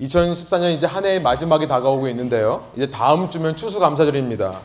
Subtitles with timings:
[0.00, 2.66] 2014년 이제 한 해의 마지막이 다가오고 있는데요.
[2.76, 4.60] 이제 다음 주면 추수감사절입니다.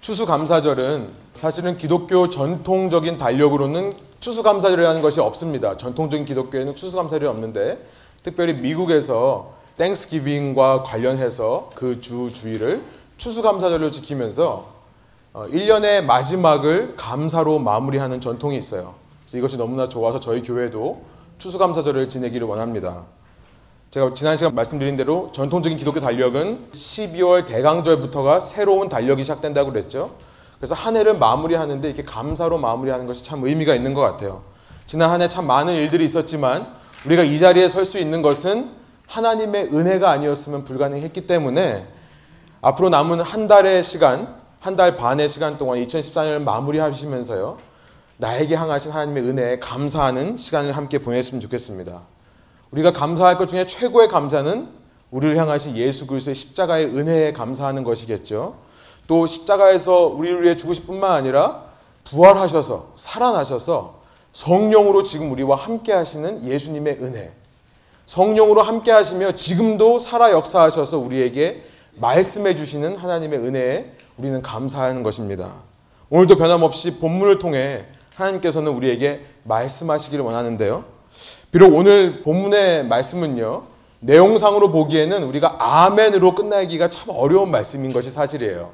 [0.00, 5.76] 추수감사절은 사실은 기독교 전통적인 달력으로는 추수감사절이라는 것이 없습니다.
[5.76, 7.84] 전통적인 기독교에는 추수감사절이 없는데
[8.22, 12.82] 특별히 미국에서 땡스기빙과 관련해서 그 주 주일을
[13.18, 14.72] 추수감사절로 지키면서
[15.34, 18.94] 1년의 마지막을 감사로 마무리하는 전통이 있어요.
[19.22, 21.02] 그래서 이것이 너무나 좋아서 저희 교회도
[21.38, 23.02] 추수감사절을 지내기를 원합니다.
[23.94, 30.16] 제가 지난 시간 말씀드린 대로 전통적인 기독교 달력은 12월 대강절부터가 새로운 달력이 시작된다고 그랬죠.
[30.58, 34.42] 그래서 한 해를 마무리하는데 이렇게 감사로 마무리하는 것이 참 의미가 있는 것 같아요.
[34.88, 36.74] 지난 한 해 참 많은 일들이 있었지만
[37.06, 38.70] 우리가 이 자리에 설 수 있는 것은
[39.06, 41.86] 하나님의 은혜가 아니었으면 불가능했기 때문에
[42.62, 47.58] 앞으로 남은 한 달의 시간, 한 달 반의 시간 동안 2014년을 마무리하시면서요.
[48.16, 52.13] 나에게 향하신 하나님의 은혜에 감사하는 시간을 함께 보냈으면 좋겠습니다.
[52.74, 54.68] 우리가 감사할 것 중에 최고의 감사는
[55.12, 58.56] 우리를 향하신 예수 그리스도의 십자가의 은혜에 감사하는 것이겠죠.
[59.06, 61.66] 또 십자가에서 우리를 위해 죽으실 뿐만 아니라
[62.02, 67.32] 부활하셔서 살아나셔서 성령으로 지금 우리와 함께 하시는 예수님의 은혜.
[68.06, 71.62] 성령으로 함께 하시며 지금도 살아 역사하셔서 우리에게
[71.94, 75.54] 말씀해 주시는 하나님의 은혜에 우리는 감사하는 것입니다.
[76.10, 80.93] 오늘도 변함없이 본문을 통해 하나님께서는 우리에게 말씀하시기를 원하는데요.
[81.54, 83.62] 비록 오늘 본문의 말씀은요.
[84.00, 88.72] 내용상으로 보기에는 우리가 아멘으로 끝나기가 참 어려운 말씀인 것이 사실이에요.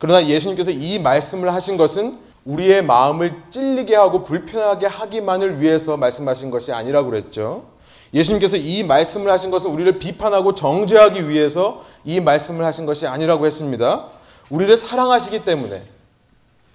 [0.00, 6.72] 그러나 예수님께서 이 말씀을 하신 것은 우리의 마음을 찔리게 하고 불편하게 하기만을 위해서 말씀하신 것이
[6.72, 7.66] 아니라고 그랬죠.
[8.12, 14.08] 예수님께서 이 말씀을 하신 것은 우리를 비판하고 정죄하기 위해서 이 말씀을 하신 것이 아니라고 했습니다.
[14.50, 15.84] 우리를 사랑하시기 때문에,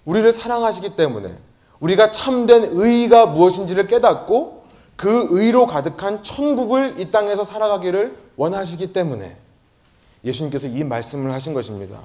[0.06, 1.36] 우리를 사랑하시기 때문에,
[1.82, 4.59] 우리가 참된 의가 무엇인지를 깨닫고
[5.00, 9.38] 그 의로 가득한 천국을 이 땅에서 살아가기를 원하시기 때문에
[10.26, 11.98] 예수님께서 이 말씀을 하신 것입니다.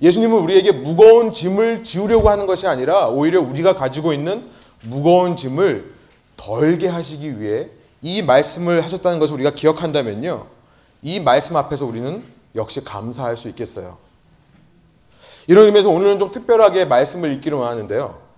[0.00, 4.48] 예수님은 우리에게 무거운 짐을 지우려고 하는 것이 아니라 오히려 우리가 가지고 있는
[4.80, 5.92] 무거운 짐을
[6.38, 7.68] 덜게 하시기 위해
[8.00, 10.46] 이 말씀을 하셨다는 것을 우리가 기억한다면요.
[11.02, 12.24] 이 말씀 앞에서 우리는
[12.54, 13.98] 역시 감사할 수 있겠어요.
[15.48, 18.31] 이런 의미에서 오늘은 좀 특별하게 말씀을 읽기로 원하는데요.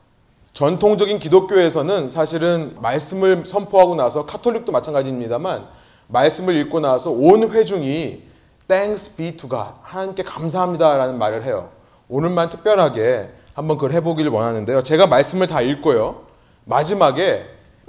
[0.54, 5.66] 전통적인 기독교에서는 사실은 말씀을 선포하고 나서 카톨릭도 마찬가지입니다만
[6.06, 8.22] 말씀을 읽고 나서 온 회중이
[8.68, 9.72] Thanks be to God.
[9.82, 11.70] 하나님께 감사합니다라는 말을 해요.
[12.08, 14.82] 오늘만 특별하게 한번 그걸 해보기를 원하는데요.
[14.84, 16.22] 제가 말씀을 다 읽고요.
[16.64, 17.44] 마지막에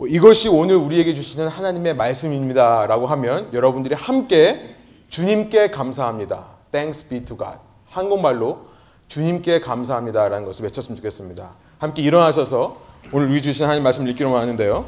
[0.08, 4.76] 이것이 오늘 우리에게 주시는 하나님의 말씀입니다 라고 하면 여러분들이 함께
[5.10, 6.48] 주님께 감사합니다.
[6.72, 7.58] Thanks be to God.
[7.90, 8.66] 한국말로
[9.08, 11.65] 주님께 감사합니다 라는 것을 외쳤으면 좋겠습니다.
[11.78, 12.78] 함께 일어나셔서
[13.12, 14.86] 오늘 우리 주신 하나님 말씀을 읽기로 하는데요.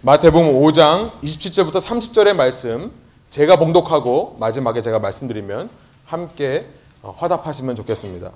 [0.00, 2.90] 마태복음 5장 27절부터 30절의 말씀
[3.30, 5.70] 제가 봉독하고 마지막에 제가 말씀드리면
[6.04, 6.66] 함께
[7.02, 8.32] 화답하시면 좋겠습니다.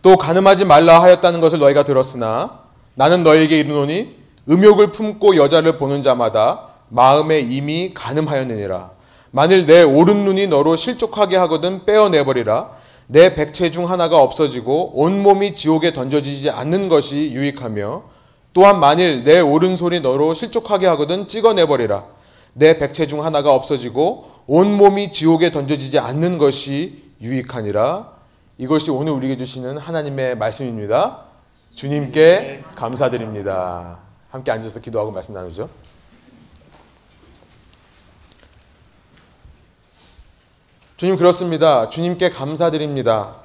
[0.00, 2.60] 또 가늠하지 말라 하였다는 것을 너희가 들었으나
[2.94, 4.16] 나는 너희에게 이르노니
[4.48, 8.90] 음욕을 품고 여자를 보는 자마다 마음에 이미 가늠하였느니라.
[9.32, 12.70] 만일 내 오른 눈이 너로 실족하게 하거든 빼어내버리라.
[13.12, 18.04] 내 백체 중 하나가 없어지고 온몸이 지옥에 던져지지 않는 것이 유익하며
[18.52, 22.04] 또한 만일 내 오른손이 너로 실족하게 하거든 찍어내버리라.
[22.52, 28.12] 내 백체 중 하나가 없어지고 온몸이 지옥에 던져지지 않는 것이 유익하니라.
[28.58, 31.24] 이것이 오늘 우리에게 주시는 하나님의 말씀입니다.
[31.74, 33.98] 주님께 감사드립니다.
[34.30, 35.68] 함께 앉아서 기도하고 말씀 나누죠.
[41.00, 41.88] 주님 그렇습니다.
[41.88, 43.36] 주님께 감사드립니다.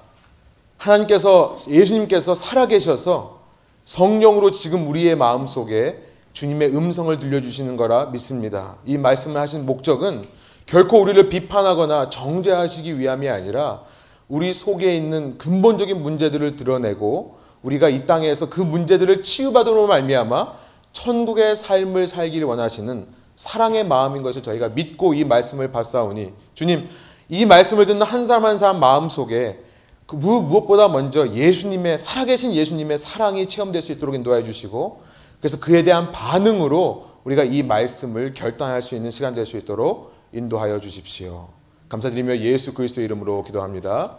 [0.76, 3.40] 하나님께서 예수님께서 살아계셔서
[3.86, 8.76] 성령으로 지금 우리의 마음 속에 주님의 음성을 들려주시는 거라 믿습니다.
[8.84, 10.26] 이 말씀을 하신 목적은
[10.66, 13.84] 결코 우리를 비판하거나 정죄하시기 위함이 아니라
[14.28, 20.56] 우리 속에 있는 근본적인 문제들을 드러내고 우리가 이 땅에서 그 문제들을 치유받으로 말미암아
[20.92, 26.90] 천국의 삶을 살기를 원하시는 사랑의 마음인 것을 저희가 믿고 이 말씀을 받사오니 주님
[27.30, 29.60] 이 말씀을 듣는 한 사람 한 사람 마음 속에
[30.06, 35.02] 그 무엇보다 먼저 예수님의 살아계신 예수님의 사랑이 체험될 수 있도록 인도해 주시고
[35.40, 40.80] 그래서 그에 대한 반응으로 우리가 이 말씀을 결단할 수 있는 시간 될 수 있도록 인도하여
[40.80, 41.48] 주십시오.
[41.90, 44.18] 감사드리며 예수 그리스도 이름으로 기도합니다.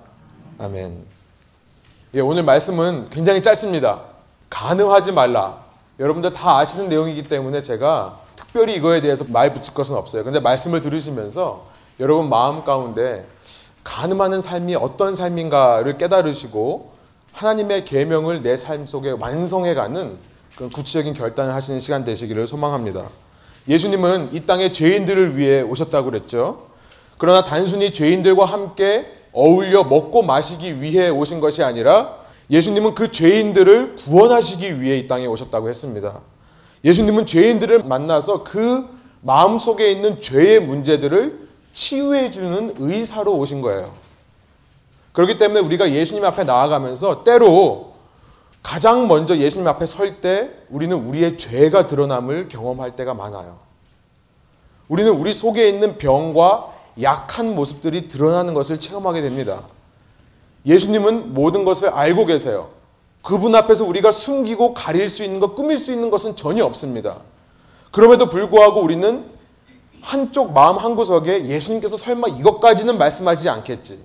[0.58, 1.04] 아멘.
[2.14, 4.02] 예, 오늘 말씀은 굉장히 짧습니다.
[4.50, 5.64] 가늠하지 말라.
[6.00, 10.24] 여러분들 다 아시는 내용이기 때문에 제가 특별히 이거에 대해서 말 붙일 것은 없어요.
[10.24, 11.66] 근데 말씀을 들으시면서
[11.98, 13.26] 여러분 마음 가운데
[13.82, 16.92] 가늠하는 삶이 어떤 삶인가를 깨달으시고
[17.32, 20.16] 하나님의 계명을 내 삶 속에 완성해 가는
[20.56, 23.08] 그런 구체적인 결단을 하시는 시간 되시기를 소망합니다.
[23.68, 26.66] 예수님은 이 땅에 죄인들을 위해 오셨다고 그랬죠.
[27.18, 32.16] 그러나 단순히 죄인들과 함께 어울려 먹고 마시기 위해 오신 것이 아니라
[32.50, 36.20] 예수님은 그 죄인들을 구원하시기 위해 이 땅에 오셨다고 했습니다.
[36.84, 38.86] 예수님은 죄인들을 만나서 그
[39.20, 41.45] 마음 속에 있는 죄의 문제들을
[41.76, 43.92] 치유해 주는 의사로 오신 거예요.
[45.12, 47.92] 그렇기 때문에 우리가 예수님 앞에 나아가면서 때로
[48.62, 53.58] 가장 먼저 예수님 앞에 설 때 우리는 우리의 죄가 드러남을 경험할 때가 많아요.
[54.88, 59.62] 우리는 우리 속에 있는 병과 약한 모습들이 드러나는 것을 체험하게 됩니다.
[60.64, 62.70] 예수님은 모든 것을 알고 계세요.
[63.22, 67.18] 그분 앞에서 우리가 숨기고 가릴 수 있는 것, 꾸밀 수 있는 것은 전혀 없습니다.
[67.90, 69.35] 그럼에도 불구하고 우리는
[70.06, 73.98] 한쪽 마음 한구석에 예수님께서 설마 이것까지는 말씀하시지 않겠지.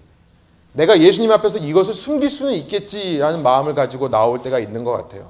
[0.74, 5.30] 내가 예수님 앞에서 이것을 숨길 수는 있겠지라는 마음을 가지고 나올 때가 있는 것 같아요.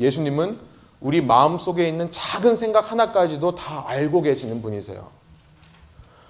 [0.00, 0.58] 예수님은
[1.00, 5.06] 우리 마음 속에 있는 작은 생각 하나까지도 다 알고 계시는 분이세요.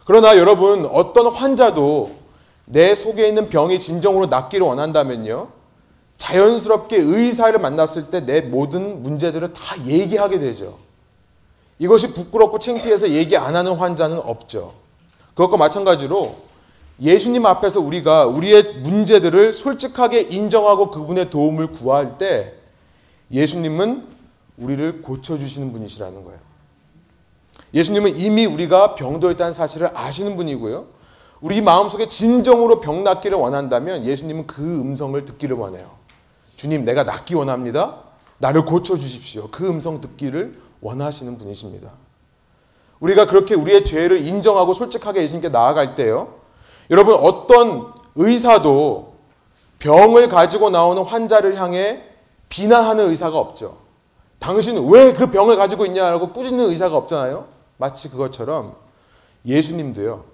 [0.05, 2.11] 그러나 여러분, 어떤 환자도
[2.67, 5.49] 내 속에 있는 병이 진정으로 낫기를 원한다면요.
[6.19, 10.84] 자연스럽게 의사를 만났을 때 내 모든 문제들을 다 얘기하게 되죠.
[11.85, 14.73] 이것이 부끄럽고 창피해서 얘기 안 하는 환자는 없죠.
[15.35, 16.37] 그것과 마찬가지로
[17.03, 22.55] 예수님 앞에서 우리가 우리의 문제들을 솔직하게 인정하고 그분의 도움을 구할 때
[23.31, 24.05] 예수님은
[24.57, 26.41] 우리를 고쳐주시는 분이시라는 거예요.
[27.75, 30.87] 예수님은 이미 우리가 병들었다는 사실을 아시는 분이고요.
[31.43, 35.91] 우리 마음속에 진정으로 병 낫기를 원한다면 예수님은 그 음성을 듣기를 원해요.
[36.57, 37.99] 주님, 내가 낫기 원합니다.
[38.39, 39.49] 나를 고쳐주십시오.
[39.51, 41.93] 그 음성 듣기를 원하시는 분이십니다.
[43.01, 46.35] 우리가 그렇게 우리의 죄를 인정하고 솔직하게 예수님께 나아갈 때요.
[46.91, 49.15] 여러분, 어떤 의사도
[49.79, 52.05] 병을 가지고 나오는 환자를 향해
[52.49, 53.79] 비난하는 의사가 없죠.
[54.39, 57.49] 당신은 왜그 병을 가지고 있냐고 꾸짖는 의사가 없잖아요.
[57.79, 58.77] 마치 그것처럼
[59.47, 60.25] 예수님도요.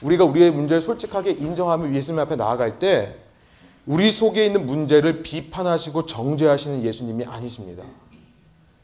[0.00, 3.16] 우리가 우리의 문제를 솔직하게 인정하며 예수님 앞에 나아갈 때
[3.84, 7.84] 우리 속에 있는 문제를 비판하시고 정죄하시는 예수님이 아니십니다.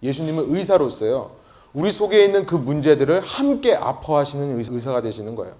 [0.05, 1.31] 예수님은 의사로서요.
[1.73, 5.55] 우리 속에 있는 그 문제들을 함께 아파하시는 의사가 되시는 거예요.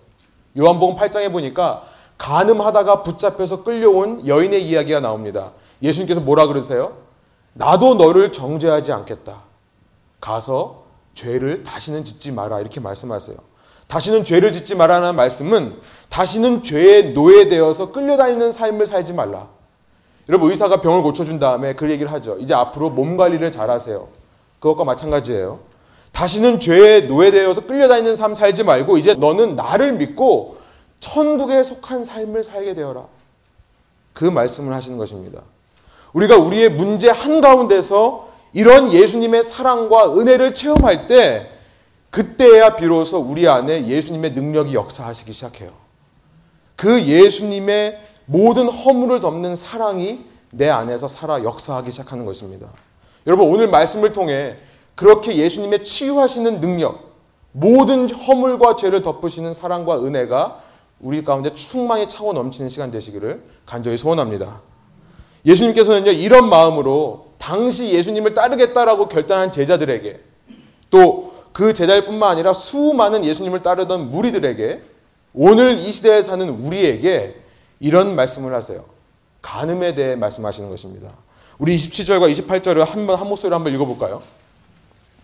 [0.57, 1.83] 요한복음 8장에 보니까
[2.19, 5.53] 가늠하다가 붙잡혀서 끌려온 여인의 이야기가 나옵니다.
[5.83, 6.99] 예수님께서 뭐라 그러세요?
[7.55, 9.43] 나도 너를 정죄하지 않겠다.
[10.21, 12.61] 가서 죄를 다시는 짓지 마라.
[12.61, 13.37] 이렇게 말씀하세요.
[13.89, 19.49] 다시는 죄를 짓지 말라는 말씀은 다시는 죄에 노예되어서 끌려다니는 삶을 살지 말라.
[20.29, 22.37] 여러분 의사가 병을 고쳐준 다음에 그 얘기를 하죠.
[22.39, 24.24] 이제 앞으로 몸 관리를 잘하세요.
[24.61, 25.61] 그것과 마찬가지예요.
[26.13, 30.59] 다시는 죄에 노예되어서 끌려다니는 삶 살지 말고 이제 너는 나를 믿고
[31.01, 33.05] 천국에 속한 삶을 살게 되어라.
[34.13, 35.43] 그 말씀을 하시는 것입니다.
[36.13, 41.51] 우리가 우리의 문제 한가운데서 이런 예수님의 사랑과 은혜를 체험할 때
[42.11, 45.71] 그때야 비로소 우리 안에 예수님의 능력이 역사하시기 시작해요.
[46.77, 52.69] 그 예수님의 모든 허물을 덮는 사랑이 내 안에서 살아 역사하기 시작하는 것입니다.
[53.27, 54.57] 여러분 오늘 말씀을 통해
[54.95, 57.15] 그렇게 예수님의 치유하시는 능력,
[57.53, 60.61] 모든 허물과 죄를 덮으시는 사랑과 은혜가
[61.01, 64.61] 우리 가운데 충만히 차고 넘치는 시간 되시기를 간절히 소원합니다.
[65.47, 70.21] 예수님께서는요 이런 마음으로 당시 예수님을 따르겠다라고 결단한 제자들에게
[70.91, 74.83] 또 그 제자일 뿐만 아니라 수많은 예수님을 따르던 무리들에게
[75.35, 77.41] 오늘 이 시대에 사는 우리에게
[77.79, 78.85] 이런 말씀을 하세요.
[79.41, 81.13] 간음에 대해 말씀하시는 것입니다.
[81.59, 84.23] 우리 27절과 28절을 한번 한 목소리로 한번 읽어볼까요?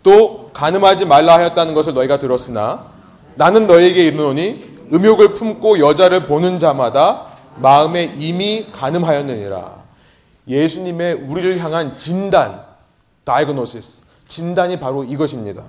[0.03, 2.87] 또 간음하지 말라 하였다는 것을 너희가 들었으나
[3.35, 9.81] 나는 너에게 이르노니 음욕을 품고 여자를 보는 자마다 마음에 이미 간음하였느니라.
[10.49, 12.65] 예수님의 우리를 향한 진단,
[13.25, 15.65] diagnosis, 진단이 바로 이것입니다.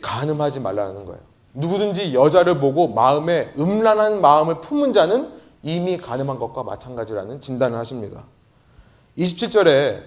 [0.00, 1.20] 가늠하지 말라는 거예요.
[1.54, 5.32] 누구든지 여자를 보고 마음에 음란한 마음을 품은 자는
[5.62, 8.24] 이미 가늠한 것과 마찬가지라는 진단을 하십니다.
[9.18, 10.02] 27절에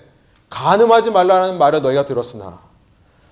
[0.50, 2.60] 가늠하지 말라는 말을 너희가 들었으나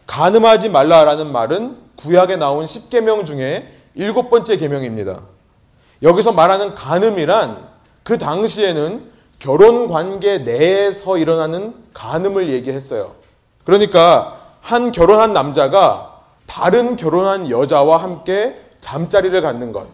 [0.08, 5.22] 가늠하지 말라라는 말은 구약에 나온 10계명 중에 일곱 번째 계명입니다.
[6.04, 7.70] 여기서 말하는 가늠이란
[8.04, 13.16] 그 당시에는 결혼 관계 내에서 일어나는 가늠을 얘기했어요.
[13.64, 19.88] 그러니까 한 결혼한 남자가 다른 결혼한 여자와 함께 잠자리를 갖는 것.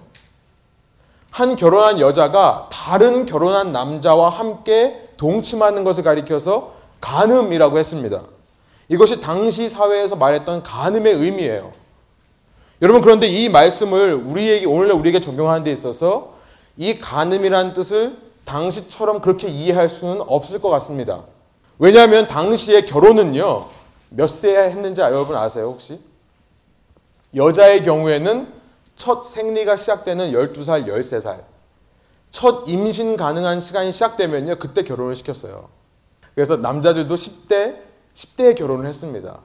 [1.30, 8.24] 한 결혼한 여자가 다른 결혼한 남자와 함께 동침하는 것을 가리켜서 간음이라고 했습니다.
[8.90, 11.74] 이것이 당시 사회에서 말했던 간음의 의미예요.
[12.82, 16.36] 여러분 그런데 이 말씀을 우리에게 오늘 우리에게 적용하는 데 있어서
[16.78, 21.24] 이 간음이라는 뜻을 당시처럼 그렇게 이해할 수는 없을 것 같습니다.
[21.80, 23.68] 왜냐하면 당시의 결혼은요
[24.10, 26.00] 몇 세에 했는지 여러분 아세요 혹시?
[27.36, 28.54] 여자의 경우에는
[28.96, 31.57] 첫 생리가 시작되는 12살, 13살.
[32.38, 34.58] 첫 임신 가능한 시간이 시작되면요.
[34.58, 35.70] 그때 결혼을 시켰어요.
[36.36, 37.78] 그래서 남자들도 10대,
[38.14, 39.40] 10대에 결혼을 했습니다.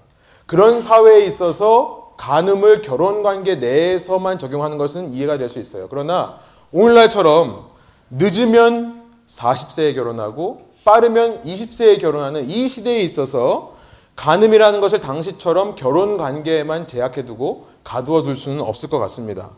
[0.45, 5.87] 그런 사회에 있어서 간음을 결혼 관계 내에서만 적용하는 것은 이해가 될 수 있어요.
[5.89, 6.39] 그러나
[6.71, 7.71] 오늘날처럼
[8.11, 13.73] 늦으면 40세에 결혼하고 빠르면 20세에 결혼하는 이 시대에 있어서
[14.17, 19.53] 간음이라는 것을 당시처럼 결혼 관계에만 제약해 두고 가두어 둘 수는 없을 것 같습니다.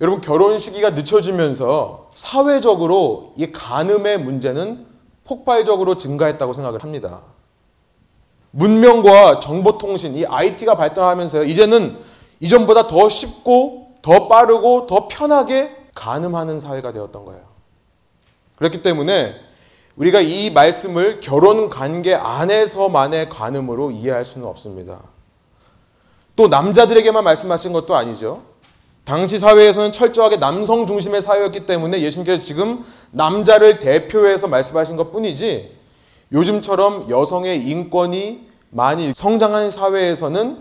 [0.00, 4.86] 여러분 결혼 시기가 늦춰지면서 사회적으로 이 간음의 문제는
[5.24, 7.22] 폭발적으로 증가했다고 생각을 합니다.
[8.50, 11.98] 문명과 정보통신, 이 IT가 발달하면서 이제는
[12.40, 17.42] 이전보다 더 쉽고 더 빠르고 더 편하게 간음하는 사회가 되었던 거예요.
[18.56, 19.34] 그렇기 때문에
[19.96, 25.00] 우리가 이 말씀을 결혼 관계 안에서만의 간음으로 이해할 수는 없습니다.
[26.36, 28.42] 또 남자들에게만 말씀하신 것도 아니죠.
[29.06, 35.76] 당시 사회에서는 철저하게 남성 중심의 사회였기 때문에 예수님께서 지금 남자를 대표해서 말씀하신 것 뿐이지
[36.32, 40.60] 요즘처럼 여성의 인권이 많이 성장한 사회에서는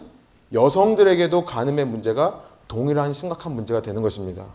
[0.54, 4.46] 여성들에게도 간음의 문제가 동일한 심각한 문제가 되는 것입니다.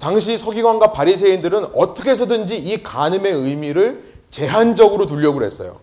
[0.00, 5.78] 당시 서기관과 바리새인들은 어떻게 해서든지 이 간음의 의미를 제한적으로 두려고 그랬어요.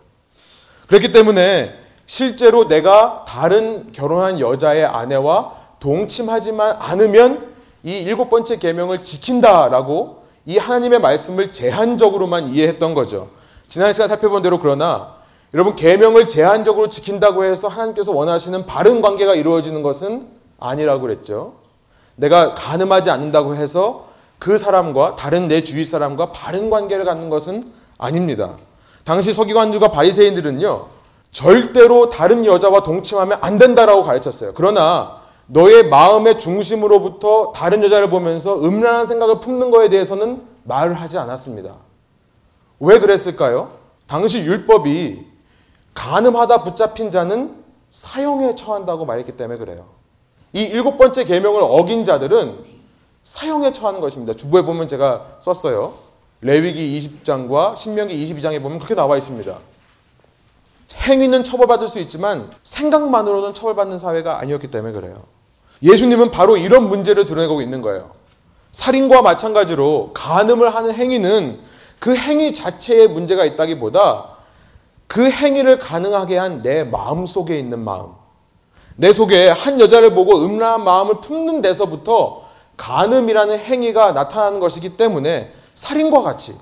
[0.88, 1.73] 그렇기 때문에
[2.05, 7.51] 실제로 내가 다른 결혼한 여자의 아내와 동침하지만 않으면
[7.83, 13.29] 이 일곱 번째 계명을 지킨다라고 이 하나님의 말씀을 제한적으로만 이해했던 거죠.
[13.67, 15.15] 지난 시간 살펴본 대로 그러나
[15.53, 20.27] 여러분 계명을 제한적으로 지킨다고 해서 하나님께서 원하시는 바른 관계가 이루어지는 것은
[20.59, 21.55] 아니라고 그랬죠.
[22.15, 24.07] 내가 가늠하지 않는다고 해서
[24.38, 27.63] 그 사람과 다른 내 주위 사람과 바른 관계를 갖는 것은
[27.97, 28.55] 아닙니다.
[29.03, 30.88] 당시 서기관들과 바리새인들은요.
[31.31, 34.51] 절대로 다른 여자와 동침하면 안 된다라고 가르쳤어요.
[34.53, 35.20] 그러나
[35.53, 41.75] 너의 마음의 중심으로부터 다른 여자를 보면서 음란한 생각을 품는 것에 대해서는 말을 하지 않았습니다.
[42.79, 43.74] 왜 그랬을까요?
[44.08, 45.25] 당시 율법이
[45.93, 49.88] 간음하다 붙잡힌 자는 사형에 처한다고 말했기 때문에 그래요.
[50.53, 52.63] 이 일곱 번째 계명을 어긴 자들은
[53.24, 54.34] 사형에 처하는 것입니다.
[54.34, 55.96] 주부에 보면 제가 썼어요.
[56.39, 59.60] 레위기 20장과 신명기 22장에 보면 그렇게 나와 있습니다.
[60.93, 65.40] 행위는 처벌받을 수 있지만 생각만으로는 처벌받는 사회가 아니었기 때문에 그래요.
[65.83, 68.11] 예수님은 바로 이런 문제를 드러내고 있는 거예요.
[68.71, 71.59] 살인과 마찬가지로 간음을 하는 행위는
[72.00, 74.29] 그 행위 자체에 문제가 있다기보다
[75.07, 78.11] 그 행위를 가능하게 한 내 마음 속에 있는 마음.
[78.95, 82.43] 내 속에 한 여자를 보고 음란한 마음을 품는 데서부터
[82.77, 86.55] 간음이라는 행위가 나타나는 것이기 때문에 살인과 같이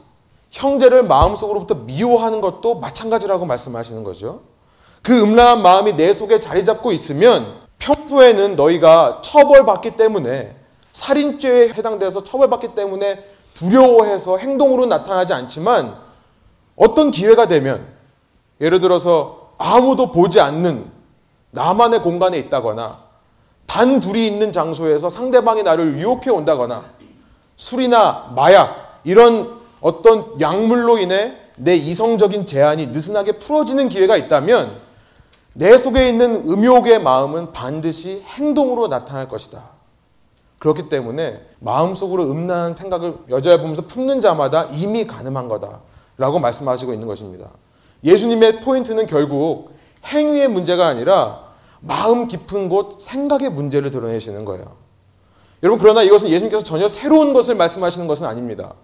[0.51, 4.41] 형제를 마음속으로부터 미워하는 것도 마찬가지라고 말씀하시는 거죠.
[5.01, 10.55] 그 음란한 마음이 내 속에 자리 잡고 있으면 평소에는 너희가 처벌받기 때문에
[10.91, 15.95] 살인죄에 해당돼서 처벌받기 때문에 두려워해서 행동으로 나타나지 않지만
[16.75, 17.86] 어떤 기회가 되면
[18.62, 20.86] 예를 들어서 아무도 보지 않는
[21.51, 23.00] 나만의 공간에 있다거나
[23.65, 26.86] 단 둘이 있는 장소에서 상대방이 나를 유혹해 온다거나
[27.55, 34.88] 술이나 마약 이런 어떤 약물로 인해 내 이성적인 제한이 느슨하게 풀어지는 기회가 있다면
[35.59, 39.61] 내 속에 있는 음욕의 마음은 반드시 행동으로 나타날 것이다.
[40.57, 45.81] 그렇기 때문에 마음속으로 음란한 생각을 여자를 보면서 품는 자마다 이미 가늠한 거다
[46.17, 47.49] 라고 말씀하시고 있는 것입니다.
[48.05, 49.73] 예수님의 포인트는 결국
[50.05, 51.43] 행위의 문제가 아니라
[51.81, 54.77] 마음 깊은 곳 생각의 문제를 드러내시는 거예요.
[55.61, 58.75] 여러분 그러나 이것은 예수님께서 전혀 새로운 것을 말씀하시는 것은 아닙니다.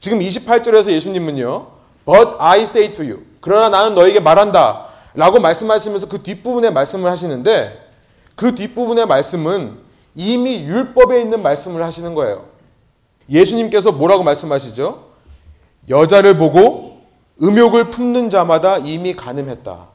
[0.00, 1.66] 지금 28절에서 예수님은요.
[2.06, 3.26] But I say to you.
[3.42, 4.87] 그러나 나는 너에게 말한다.
[5.14, 7.88] 라고 말씀하시면서 그 뒷부분에 말씀을 하시는데
[8.34, 9.78] 그 뒷부분의 말씀은
[10.14, 12.46] 이미 율법에 있는 말씀을 하시는 거예요.
[13.30, 15.08] 예수님께서 뭐라고 말씀하시죠?
[15.88, 17.02] 여자를 보고
[17.42, 19.88] 음욕을 품는 자마다 이미 가늠했다.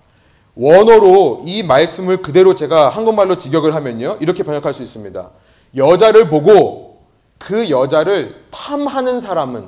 [0.56, 4.18] 원어로 이 말씀을 그대로 제가 한국말로 직역을 하면요.
[4.20, 5.30] 이렇게 번역할 수 있습니다.
[5.76, 7.02] 여자를 보고
[7.40, 9.68] 그 여자를 탐하는 사람은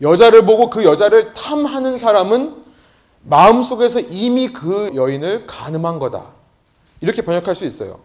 [0.00, 2.63] 여자를 보고 그 여자를 탐하는 사람은
[3.24, 6.26] 마음속에서 이미 그 여인을 가늠한 거다.
[7.00, 8.00] 이렇게 번역할 수 있어요.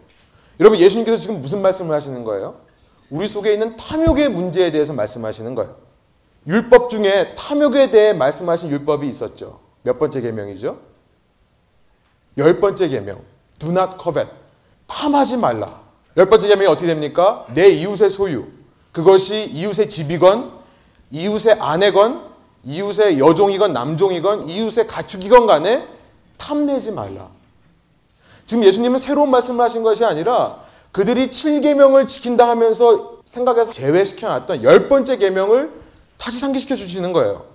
[0.58, 2.56] 여러분 예수님께서 지금 무슨 말씀을 하시는 거예요?
[3.08, 5.76] 우리 속에 있는 탐욕의 문제에 대해서 말씀하시는 거예요.
[6.46, 9.60] 율법 중에 탐욕에 대해 말씀하신 율법이 있었죠.
[9.82, 10.78] 몇 번째 계명이죠?
[12.38, 13.22] 열 번째 계명.
[13.58, 14.30] Do not covet.
[14.86, 15.80] 탐하지 말라.
[16.16, 17.46] 열 번째 계명이 어떻게 됩니까?
[17.52, 18.46] 내 이웃의 소유.
[18.92, 20.52] 그것이 이웃의 집이건
[21.10, 22.29] 이웃의 아내건
[22.64, 25.86] 이웃의 여종이건 남종이건 이웃의 가축이건 간에
[26.36, 27.28] 탐내지 말라.
[28.46, 30.60] 지금 예수님은 새로운 말씀을 하신 것이 아니라
[30.92, 35.70] 그들이 7계명을 지킨다 하면서 생각해서 제외시켜 놨던 열 번째 계명을
[36.18, 37.46] 다시 상기시켜 주시는 거예요.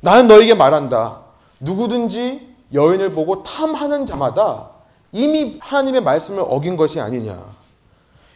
[0.00, 1.20] 나는 너에게 말한다.
[1.60, 4.70] 누구든지 여인을 보고 탐하는 자마다
[5.12, 7.38] 이미 하나님의 말씀을 어긴 것이 아니냐.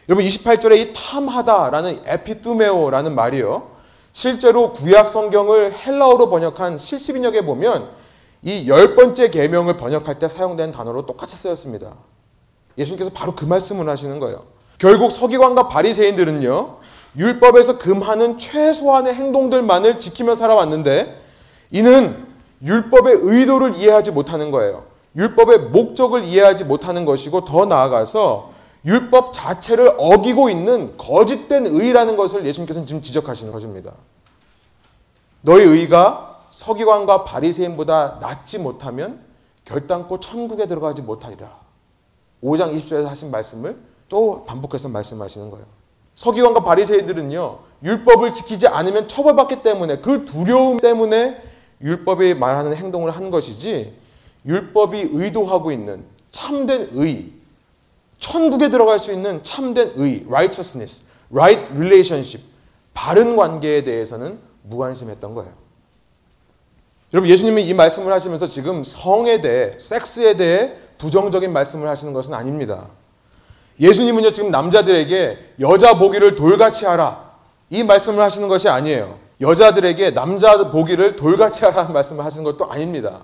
[0.09, 3.72] 여러분 28절에 이 탐하다라는 에피투메오라는 말이요.
[4.13, 7.89] 실제로 구약 성경을 헬라어로 번역한 실시빈역에 보면
[8.43, 11.93] 이 열 번째 계명을 번역할 때 사용된 단어로 똑같이 쓰였습니다.
[12.77, 14.43] 예수님께서 바로 그 말씀을 하시는 거예요.
[14.77, 16.77] 결국 서기관과 바리새인들은요.
[17.15, 21.21] 율법에서 금하는 최소한의 행동들만을 지키며 살아왔는데
[21.71, 22.25] 이는
[22.63, 24.85] 율법의 의도를 이해하지 못하는 거예요.
[25.15, 28.51] 율법의 목적을 이해하지 못하는 것이고 더 나아가서
[28.85, 33.93] 율법 자체를 어기고 있는 거짓된 의라는 것을 예수님께서는 지금 지적하시는 것입니다.
[35.41, 39.21] 너희 의가 서기관과 바리새인보다 낫지 못하면
[39.65, 41.57] 결단코 천국에 들어가지 못하리라.
[42.43, 43.77] 5장 20절에서 하신 말씀을
[44.09, 45.65] 또 반복해서 말씀하시는 거예요.
[46.15, 47.59] 서기관과 바리새인들은요.
[47.83, 51.41] 율법을 지키지 않으면 처벌받기 때문에 그 두려움 때문에
[51.81, 53.97] 율법이 말하는 행동을 한 것이지
[54.45, 57.31] 율법이 의도하고 있는 참된 의,
[58.23, 62.41] 천국에 들어갈 수 있는 참된 의, righteousness, right relationship,
[62.93, 65.51] 바른 관계에 대해서는 무관심했던 거예요.
[67.13, 72.87] 여러분 예수님이 이 말씀을 하시면서 지금 성에 대해, 섹스에 대해 부정적인 말씀을 하시는 것은 아닙니다.
[73.81, 77.33] 예수님은요 지금 남자들에게 여자 보기를 돌같이 하라
[77.69, 79.19] 이 말씀을 하시는 것이 아니에요.
[79.41, 83.23] 여자들에게 남자 보기를 돌같이 하라는 말씀을 하시는 것도 아닙니다.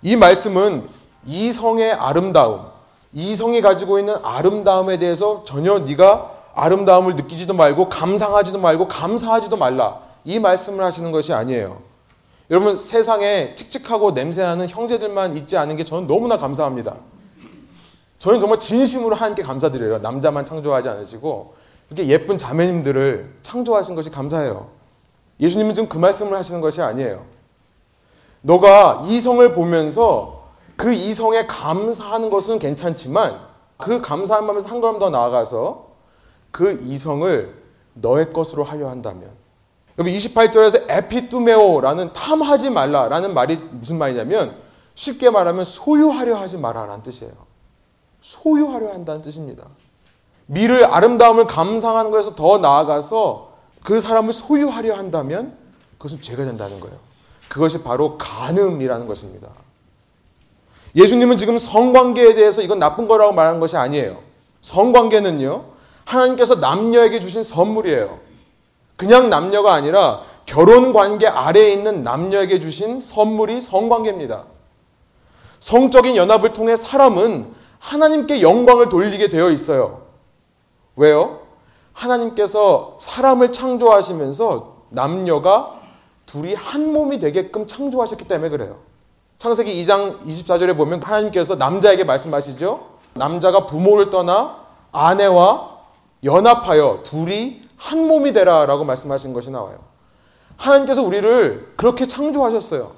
[0.00, 0.88] 이 말씀은
[1.26, 2.71] 이성의 아름다움,
[3.12, 10.00] 이성이 가지고 있는 아름다움에 대해서 전혀 네가 아름다움을 느끼지도 말고 감상하지도 말고 감사하지도 말라.
[10.24, 11.80] 이 말씀을 하시는 것이 아니에요.
[12.50, 16.96] 여러분 세상에 칙칙하고 냄새나는 형제들만 있지 않은 게 저는 너무나 감사합니다.
[18.18, 19.98] 저는 정말 진심으로 하나님께 감사드려요.
[19.98, 21.54] 남자만 창조하지 않으시고
[21.90, 24.68] 이렇게 예쁜 자매님들을 창조하신 것이 감사해요.
[25.40, 27.24] 예수님은 지금 그 말씀을 하시는 것이 아니에요.
[28.42, 30.41] 너가 이성을 보면서
[30.82, 33.38] 그 이성에 감사하는 것은 괜찮지만
[33.76, 35.92] 그 감사한 마음에서 한 걸음 더 나아가서
[36.50, 37.62] 그 이성을
[37.94, 39.30] 너의 것으로 하려 한다면
[39.96, 44.56] 여러분 28절에서 에피투메오라는 탐하지 말라라는 말이 무슨 말이냐면
[44.96, 47.32] 쉽게 말하면 소유하려 하지 마라라는 뜻이에요.
[48.20, 49.68] 소유하려 한다는 뜻입니다.
[50.46, 53.52] 미를 아름다움을 감상하는 것에서 더 나아가서
[53.84, 55.56] 그 사람을 소유하려 한다면
[55.98, 56.96] 그것은 죄가 된다는 거예요.
[57.48, 59.48] 그것이 바로 간음이라는 것입니다.
[60.94, 64.18] 예수님은 지금 성관계에 대해서 이건 나쁜 거라고 말하는 것이 아니에요.
[64.60, 65.64] 성관계는요,
[66.04, 68.18] 하나님께서 남녀에게 주신 선물이에요.
[68.96, 74.44] 그냥 남녀가 아니라 결혼 관계 아래에 있는 남녀에게 주신 선물이 성관계입니다.
[75.60, 80.02] 성적인 연합을 통해 사람은 하나님께 영광을 돌리게 되어 있어요.
[80.96, 81.40] 왜요?
[81.92, 85.80] 하나님께서 사람을 창조하시면서 남녀가
[86.26, 88.78] 둘이 한 몸이 되게끔 창조하셨기 때문에 그래요.
[89.42, 92.86] 창세기 2장 24절에 보면 하나님께서 남자에게 말씀하시죠.
[93.14, 94.58] 남자가 부모를 떠나
[94.92, 95.78] 아내와
[96.22, 99.78] 연합하여 둘이 한 몸이 되라라고 말씀하신 것이 나와요.
[100.58, 102.92] 하나님께서 우리를 그렇게 창조하셨어요.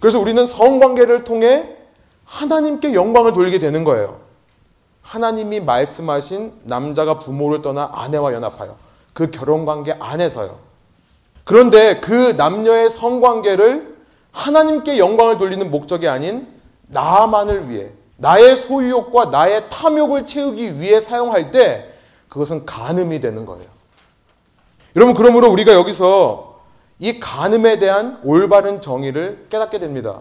[0.00, 1.76] 그래서 우리는 성관계를 통해
[2.24, 4.20] 하나님께 영광을 돌리게 되는 거예요.
[5.02, 8.76] 하나님이 말씀하신 남자가 부모를 떠나 아내와 연합하여
[9.12, 10.58] 그 결혼 관계 안에서요.
[11.44, 13.91] 그런데 그 남녀의 성관계를
[14.32, 16.48] 하나님께 영광을 돌리는 목적이 아닌
[16.88, 21.92] 나만을 위해 나의 소유욕과 나의 탐욕을 채우기 위해 사용할 때
[22.28, 23.66] 그것은 간음이 되는 거예요.
[24.96, 26.60] 여러분 그러므로 우리가 여기서
[26.98, 30.20] 이 간음에 대한 올바른 정의를 깨닫게 됩니다.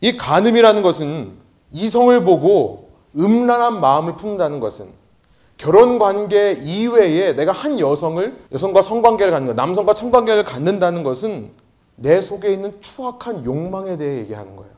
[0.00, 1.32] 이 간음이라는 것은
[1.70, 4.88] 이성을 보고 음란한 마음을 품는다는 것은
[5.56, 11.50] 결혼 관계 이외에 내가 한 여성을 여성과 성관계를 갖는 것, 남성과 성관계를 갖는다는 것은
[12.00, 14.72] 내 속에 있는 추악한 욕망에 대해 얘기하는 거예요.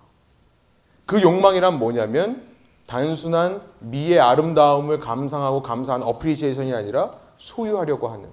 [1.05, 2.43] 그 욕망이란 뭐냐면
[2.87, 8.29] 단순한 미의 아름다움을 감상하고 감사하는 appreciation이 아니라 소유하려고 하는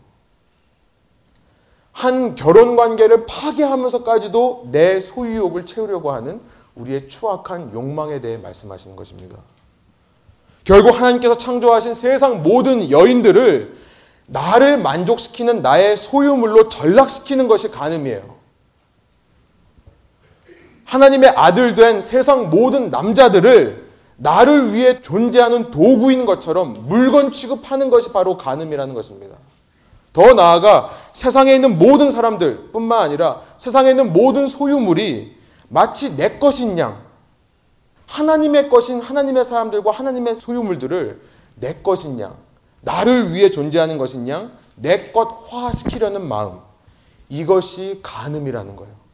[1.92, 6.40] 한 결혼 관계를 파괴하면서까지도 내 소유욕을 채우려고 하는
[6.76, 9.38] 우리의 추악한 욕망에 대해 말씀하시는 것입니다.
[10.64, 13.76] 결국 하나님께서 창조하신 세상 모든 여인들을
[14.28, 18.37] 나를 만족시키는 나의 소유물로 전락시키는 것이 간음이에요.
[20.88, 28.38] 하나님의 아들 된 세상 모든 남자들을 나를 위해 존재하는 도구인 것처럼 물건 취급하는 것이 바로
[28.38, 29.36] 간음이라는 것입니다.
[30.14, 36.80] 더 나아가 세상에 있는 모든 사람들 뿐만 아니라 세상에 있는 모든 소유물이 마치 내 것인
[36.80, 37.06] 양
[38.08, 41.22] 하나님의 것인 하나님의 사람들과 하나님의 소유물들을
[41.56, 42.36] 내 것인 양,
[42.82, 46.60] 나를 위해 존재하는 것인 양, 내 것 화시키려는 마음.
[47.30, 49.07] 이것이 간음이라는 거예요.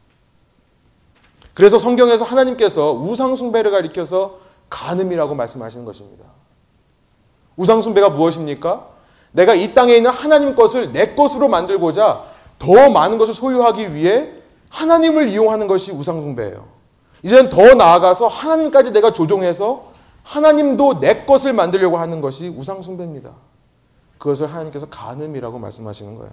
[1.54, 4.38] 그래서 성경에서 하나님께서 우상숭배를 가리켜서
[4.70, 6.24] 간음이라고 말씀하시는 것입니다.
[7.56, 8.88] 우상숭배가 무엇입니까?
[9.32, 12.24] 내가 이 땅에 있는 하나님 것을 내 것으로 만들고자
[12.58, 14.32] 더 많은 것을 소유하기 위해
[14.70, 16.66] 하나님을 이용하는 것이 우상숭배예요.
[17.22, 19.92] 이제는 더 나아가서 하나님까지 내가 조종해서
[20.24, 23.32] 하나님도 내 것을 만들려고 하는 것이 우상숭배입니다.
[24.18, 26.30] 그것을 하나님께서 간음이라고 말씀하시는 거예요.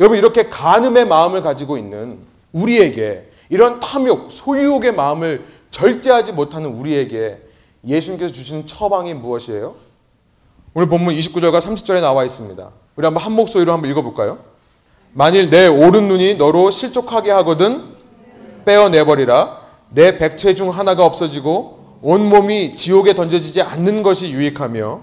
[0.00, 2.18] 여러분, 이렇게 간음의 마음을 가지고 있는
[2.52, 7.36] 우리에게 이런 탐욕, 소유욕의 마음을 절제하지 못하는 우리에게
[7.86, 9.74] 예수님께서 주시는 처방이 무엇이에요?
[10.72, 12.70] 오늘 본문 29절과 30절에 나와 있습니다.
[12.96, 14.38] 우리 한번 한 목소리로 한번 읽어볼까요?
[15.12, 17.94] 만일 내 오른 눈이 너로 실족하게 하거든
[18.64, 19.60] 빼어내버리라.
[19.90, 25.02] 내 백체 중 하나가 없어지고 온 몸이 지옥에 던져지지 않는 것이 유익하며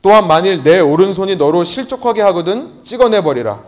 [0.00, 3.62] 또한 만일 내 오른손이 너로 실족하게 하거든 찍어내버리라.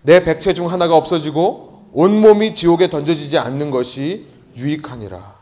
[0.00, 4.26] 내 백체 중 하나가 없어지고 온 몸이 지옥에 던져지지 않는 것이
[4.56, 5.40] 유익하니라.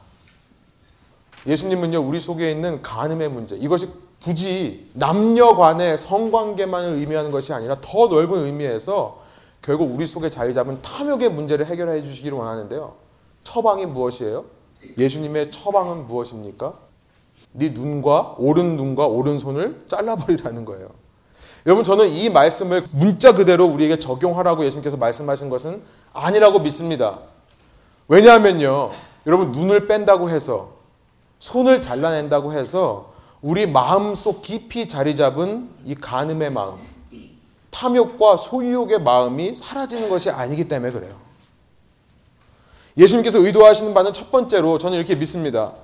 [1.46, 3.88] 예수님은요, 우리 속에 있는 간음의 문제, 이것이
[4.22, 9.22] 굳이 남녀 간의 성관계만을 의미하는 것이 아니라 더 넓은 의미에서
[9.62, 12.94] 결국 우리 속에 자리 잡은 탐욕의 문제를 해결해 주시기를 원하는데요.
[13.44, 14.44] 처방이 무엇이에요?
[14.96, 16.74] 예수님의 처방은 무엇입니까?
[17.52, 20.90] 네 눈과 오른 눈과 오른손을 잘라버리라는 거예요.
[21.68, 25.82] 여러분 저는 이 말씀을 문자 그대로 우리에게 적용하라고 예수님께서 말씀하신 것은
[26.14, 27.18] 아니라고 믿습니다.
[28.08, 28.90] 왜냐하면요.
[29.26, 30.70] 여러분 눈을 뺀다고 해서
[31.40, 36.78] 손을 잘라낸다고 해서 우리 마음속 깊이 자리 잡은 이 간음의 마음,
[37.68, 41.16] 탐욕과 소유욕의 마음이 사라지는 것이 아니기 때문에 그래요.
[42.96, 45.74] 예수님께서 의도하시는 바는 첫 번째로 저는 이렇게 믿습니다.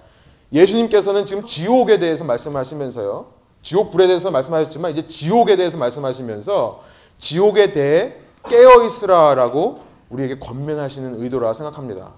[0.50, 3.43] 예수님께서는 지금 지옥에 대해서 말씀하시면서요.
[3.64, 6.82] 지옥 불에 대해서 말씀하셨지만 이제 지옥에 대해서 말씀하시면서
[7.18, 8.12] 지옥에 대해
[8.46, 12.12] 깨어 있으라라고 우리에게 권면하시는 의도라 생각합니다.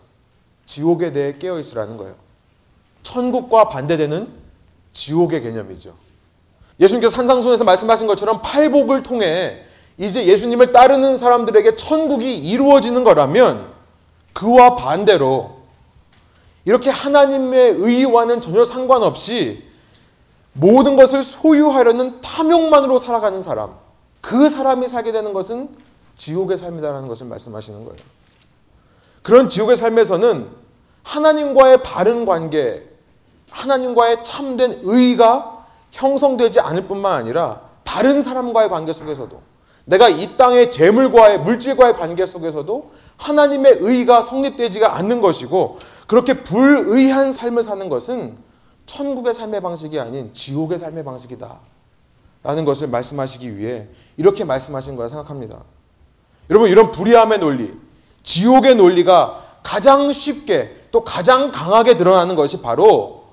[0.66, 2.16] 지옥에 대해 깨어 있으라는 거예요.
[3.04, 4.28] 천국과 반대되는
[4.92, 5.94] 지옥의 개념이죠.
[6.80, 9.62] 예수님께서 산상순에서 말씀하신 것처럼 팔복을 통해
[9.98, 13.68] 이제 예수님을 따르는 사람들에게 천국이 이루어지는 거라면
[14.32, 15.58] 그와 반대로
[16.64, 19.62] 이렇게 하나님의 의와는 전혀 상관없이
[20.58, 23.74] 모든 것을 소유하려는 탐욕만으로 살아가는 사람,
[24.20, 25.68] 그 사람이 살게 되는 것은
[26.16, 28.00] 지옥의 삶이다라는 것을 말씀하시는 거예요.
[29.22, 30.48] 그런 지옥의 삶에서는
[31.02, 32.88] 하나님과의 바른 관계,
[33.50, 39.40] 하나님과의 참된 의가 형성되지 않을 뿐만 아니라 다른 사람과의 관계 속에서도
[39.84, 47.62] 내가 이 땅의 재물과의 물질과의 관계 속에서도 하나님의 의가 성립되지가 않는 것이고 그렇게 불의한 삶을
[47.62, 48.36] 사는 것은
[48.86, 51.58] 천국의 삶의 방식이 아닌 지옥의 삶의 방식이다.
[52.42, 55.64] 라는 것을 말씀하시기 위해 이렇게 말씀하신 거라 생각합니다.
[56.48, 57.74] 여러분, 이런 불의함의 논리,
[58.22, 63.24] 지옥의 논리가 가장 쉽게 또 가장 강하게 드러나는 것이 바로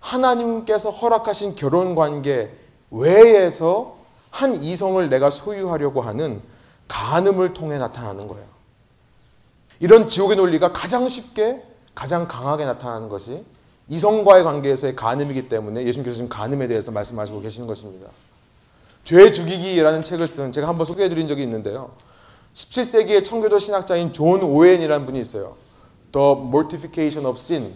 [0.00, 2.56] 하나님께서 허락하신 결혼 관계
[2.90, 3.96] 외에서
[4.30, 6.42] 한 이성을 내가 소유하려고 하는
[6.88, 8.46] 간음을 통해 나타나는 거예요.
[9.80, 11.62] 이런 지옥의 논리가 가장 쉽게
[11.94, 13.44] 가장 강하게 나타나는 것이
[13.88, 18.08] 이성과의 관계에서의 간음이기 때문에 예수님께서 지금 간음에 대해서 말씀하시고 계시는 것입니다.
[19.04, 21.90] 죄 죽이기라는 책을 쓴 제가 한번 소개해 드린 적이 있는데요.
[22.54, 25.56] 17세기의 청교도 신학자인 존 오웬이라는 분이 있어요.
[26.12, 27.74] The Mortification of Sin.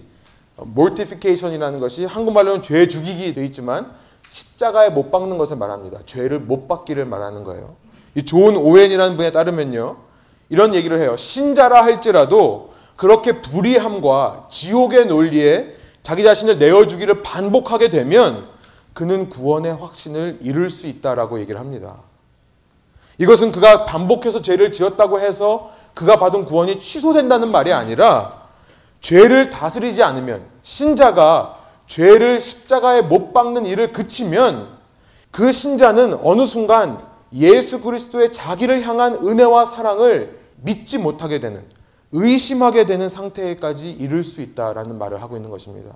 [0.60, 3.92] Mortification이라는 것이 한국말로는 죄 죽이기 되어 있지만
[4.28, 6.00] 십자가에 못 박는 것을 말합니다.
[6.06, 7.76] 죄를 못 박기를 말하는 거예요.
[8.14, 9.96] 이 존 오웬이라는 분에 따르면요.
[10.48, 11.16] 이런 얘기를 해요.
[11.16, 15.76] 신자라 할지라도 그렇게 불의함과 지옥의 논리에
[16.08, 18.48] 자기 자신을 내어주기를 반복하게 되면
[18.94, 21.96] 그는 구원의 확신을 잃을 수 있다라고 얘기를 합니다.
[23.18, 28.44] 이것은 그가 반복해서 죄를 지었다고 해서 그가 받은 구원이 취소된다는 말이 아니라
[29.02, 34.78] 죄를 다스리지 않으면 신자가 죄를 십자가에 못 박는 일을 그치면
[35.30, 41.66] 그 신자는 어느 순간 예수 그리스도의 자기를 향한 은혜와 사랑을 믿지 못하게 되는
[42.12, 45.94] 의심하게 되는 상태까지 이를 수 있다라는 말을 하고 있는 것입니다.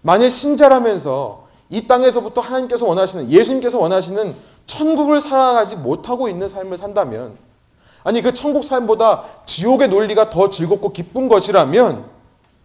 [0.00, 4.34] 만일 신자라면서 이 땅에서부터 하나님께서 원하시는 예수님께서 원하시는
[4.66, 7.36] 천국을 살아가지 못하고 있는 삶을 산다면
[8.04, 12.04] 아니 그 천국 삶보다 지옥의 논리가 더 즐겁고 기쁜 것이라면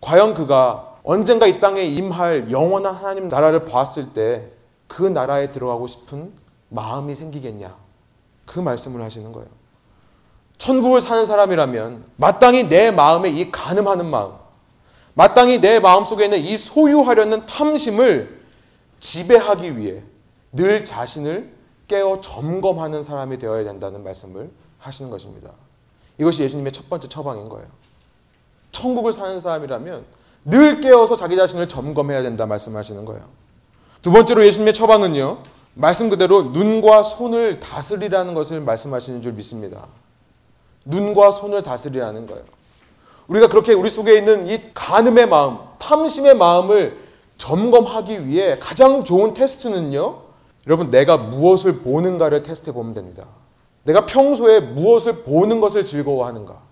[0.02, 4.58] 과연 그가 언젠가 이 땅에 임할 영원한 하나님 나라를 보았을 때
[4.88, 6.34] 그 나라에 들어가고 싶은
[6.70, 7.76] 마음이 생기겠냐
[8.46, 9.50] 그 말씀을 하시는 거예요.
[10.58, 14.34] 천국을 사는 사람이라면 마땅히 내 마음에 이 간음하는 마음,
[15.14, 18.42] 마땅히 내 마음 속에 있는 이 소유하려는 탐심을
[19.00, 20.04] 지배하기 위해
[20.52, 21.54] 늘 자신을
[21.88, 25.52] 깨어 점검하는 사람이 되어야 된다는 말씀을 하시는 것입니다.
[26.18, 27.68] 이것이 예수님의 첫 번째 처방인 거예요.
[28.72, 30.06] 천국을 사는 사람이라면
[30.46, 33.24] 늘 깨어서 자기 자신을 점검해야 된다 말씀하시는 거예요.
[34.02, 35.44] 두 번째로 예수님의 처방은요.
[35.74, 39.86] 말씀 그대로 눈과 손을 다스리라는 것을 말씀하시는 줄 믿습니다.
[40.88, 42.44] 눈과 손을 다스리라는 거예요.
[43.28, 46.98] 우리가 그렇게 우리 속에 있는 이 간음의 마음, 탐심의 마음을
[47.38, 50.22] 점검하기 위해 가장 좋은 테스트는요.
[50.66, 53.26] 여러분 내가 무엇을 보는가를 테스트해 보면 됩니다.
[53.84, 56.68] 내가 평소에 무엇을 보는 것을 즐거워하는가?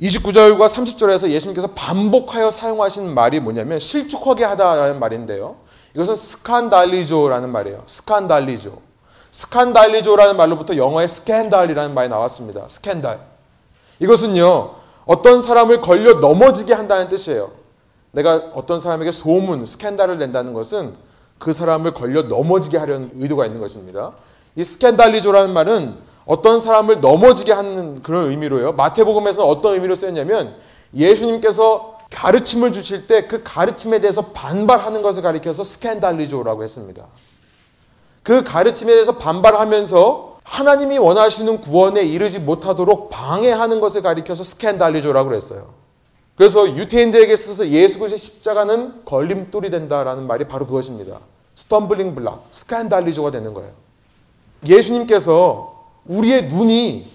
[0.00, 5.56] 29절과 30절에서 예수님께서 반복하여 사용하신 말이 뭐냐면 실축하게 하다라는 말인데요.
[5.94, 7.82] 이것은 스칸달리조라는 말이에요.
[7.86, 8.91] 스칸달리조.
[9.32, 12.68] 스칸달리조라는 말로부터 영어의 스캔달이라는 말이 나왔습니다.
[12.68, 13.20] 스캔달.
[13.98, 14.74] 이것은요.
[15.06, 17.50] 어떤 사람을 걸려 넘어지게 한다는 뜻이에요.
[18.12, 20.94] 내가 어떤 사람에게 소문, 스캔달을 낸다는 것은
[21.38, 24.12] 그 사람을 걸려 넘어지게 하려는 의도가 있는 것입니다.
[24.54, 28.72] 이 스캔달리조라는 말은 어떤 사람을 넘어지게 하는 그런 의미로요.
[28.74, 30.54] 마태복음에서 어떤 의미로 쓰였냐면
[30.94, 37.06] 예수님께서 가르침을 주실 때 그 가르침에 대해서 반발하는 것을 가리켜서 스캔달리조라고 했습니다.
[38.22, 45.70] 그 가르침에 대해서 반발하면서 하나님이 원하시는 구원에 이르지 못하도록 방해하는 것을 가리켜서 스캔달리조라고 그랬어요.
[46.36, 51.20] 그래서 유태인들에게 있어서 예수 그리스도의 십자가는 걸림돌이 된다라는 말이 바로 그것입니다.
[51.54, 53.70] stumbling block, skandalizo가 되는 거예요.
[54.66, 57.12] 예수님께서 우리의 눈이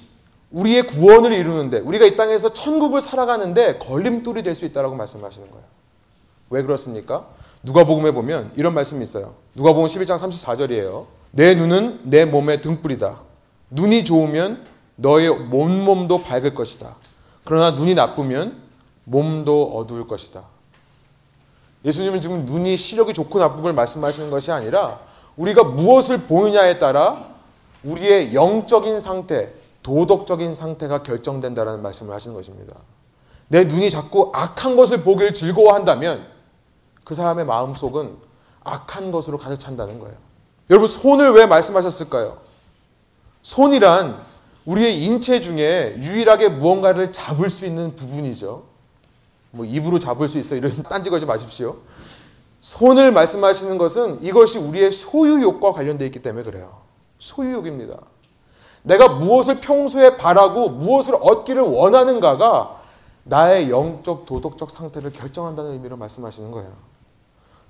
[0.51, 5.65] 우리의 구원을 이루는데 우리가 이 땅에서 천국을 살아가는데 걸림돌이 될 수 있다라고 말씀하시는 거예요.
[6.49, 7.27] 왜 그렇습니까?
[7.67, 9.35] 누가복음에 보면 이런 말씀이 있어요.
[9.53, 11.05] 누가복음 11장 34절이에요.
[11.31, 13.19] 내 눈은 내 몸의 등불이다.
[13.71, 16.95] 눈이 좋으면 너의 온몸도 밝을 것이다.
[17.43, 18.57] 그러나 눈이 나쁘면
[19.03, 20.43] 몸도 어두울 것이다.
[21.83, 25.01] 예수님은 지금 눈이 시력이 좋고 나쁨을 말씀하시는 것이 아니라
[25.35, 27.35] 우리가 무엇을 보느냐에 따라
[27.83, 29.51] 우리의 영적인 상태,
[29.83, 32.75] 도덕적인 상태가 결정된다라는 말씀을 하시는 것입니다.
[33.49, 36.36] 내 눈이 자꾸 악한 것을 보길 즐거워한다면
[37.07, 38.17] 그 사람의 마음속은
[38.65, 40.17] 악한 것으로 가득 찬다는 거예요.
[40.69, 42.41] 여러분 손을 왜 말씀하셨을까요?
[43.41, 44.19] 손이란
[44.65, 48.65] 우리의 인체 중에 유일하게 무언가를 잡을 수 있는 부분이죠.
[49.51, 51.77] 뭐 입으로 잡을 수 있어 이런 딴지 걸지 마십시오.
[52.59, 56.81] 손을 말씀하시는 것은 이것이 우리의 소유욕과 관련되어 있기 때문에 그래요.
[57.19, 58.01] 소유욕입니다.
[58.83, 62.81] 내가 무엇을 평소에 바라고 무엇을 얻기를 원하는가가
[63.23, 66.86] 나의 영적 도덕적 상태를 결정한다는 의미로 말씀하시는 거예요.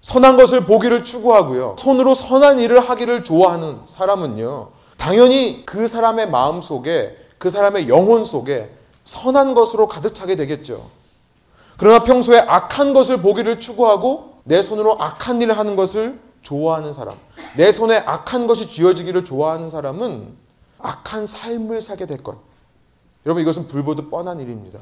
[0.02, 1.76] 선한 것을 보기를 추구하고요.
[1.80, 4.70] 손으로 선한 일을 하기를 좋아하는 사람은요.
[4.98, 8.72] 당연히 그 사람의 마음 속에 그 사람의 영혼 속에
[9.04, 10.90] 선한 것으로 가득 차게 되겠죠.
[11.78, 17.16] 그러나 평소에 악한 것을 보기를 추구하고 내 손으로 악한 일을 하는 것을 좋아하는 사람,
[17.56, 20.36] 내 손에 악한 것이 쥐어지기를 좋아하는 사람은
[20.80, 22.38] 악한 삶을 살게 될 것.
[23.26, 24.80] 여러분 이것은 불보듯 뻔한 일입니다.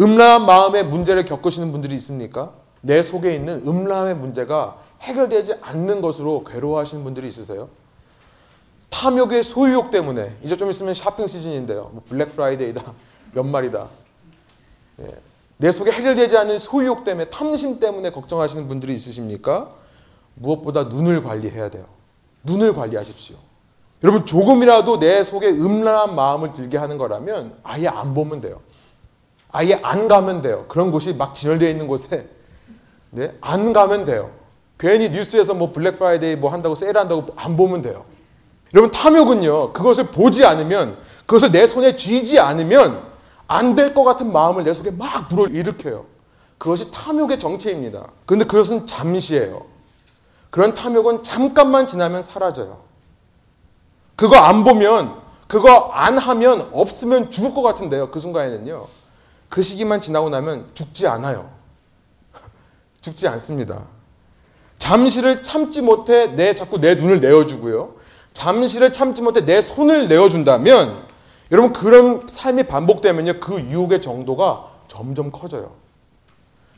[0.00, 2.52] 음란한 마음의 문제를 겪으시는 분들이 있습니까?
[2.80, 7.68] 내 속에 있는 음란함의 문제가 해결되지 않는 것으로 괴로워하시는 분들이 있으세요?
[8.90, 11.90] 탐욕의 소유욕 때문에 이제 좀 있으면 쇼핑 시즌인데요.
[11.92, 12.82] 뭐 블랙 프라이데이다,
[13.36, 13.88] 연말이다.
[15.00, 15.14] 예.
[15.58, 19.74] 내 속에 해결되지 않는 소유욕 때문에 탐심 때문에 걱정하시는 분들이 있으십니까?
[20.34, 21.84] 무엇보다 눈을 관리해야 돼요.
[22.44, 23.36] 눈을 관리하십시오.
[24.04, 28.60] 여러분 조금이라도 내 속에 음란한 마음을 들게 하는 거라면 아예 안 보면 돼요.
[29.50, 30.66] 아예 안 가면 돼요.
[30.68, 32.28] 그런 곳이 막 진열되어 있는 곳에
[33.10, 33.34] 네?
[33.40, 34.30] 안 가면 돼요.
[34.78, 38.04] 괜히 뉴스에서 뭐 블랙 프라이데이 뭐 한다고 세일한다고 안 보면 돼요.
[38.74, 39.72] 여러분 탐욕은요.
[39.72, 43.02] 그것을 보지 않으면 그것을 내 손에 쥐지 않으면
[43.48, 46.04] 안 될 것 같은 마음을 내 속에 막 불러일으켜요.
[46.58, 48.08] 그것이 탐욕의 정체입니다.
[48.26, 49.64] 그런데 그것은 잠시예요.
[50.50, 52.78] 그런 탐욕은 잠깐만 지나면 사라져요.
[54.16, 55.14] 그거 안 보면,
[55.46, 58.10] 그거 안 하면 없으면 죽을 것 같은데요.
[58.10, 58.86] 그 순간에는요.
[59.48, 61.48] 그 시기만 지나고 나면 죽지 않아요.
[63.08, 63.86] 죽지 않습니다.
[64.78, 67.94] 잠시를 참지 못해 내 자꾸 내 눈을 내어주고요.
[68.32, 71.08] 잠시를 참지 못해 내 손을 내어준다면
[71.50, 75.72] 여러분 그런 삶이 반복되면요 그 유혹의 정도가 점점 커져요.